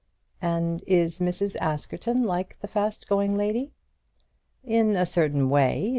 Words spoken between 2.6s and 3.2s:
fast